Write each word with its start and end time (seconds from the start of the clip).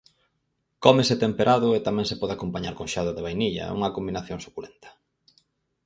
Cómese 0.85 1.15
temperado 1.23 1.67
e 1.77 1.79
tamén 1.87 2.09
se 2.11 2.19
pode 2.21 2.33
acompañar 2.35 2.73
con 2.77 2.87
xeado 2.91 3.11
de 3.15 3.23
vainilla, 3.27 3.73
unha 3.77 3.93
combinación 3.95 4.39
suculenta. 4.45 4.89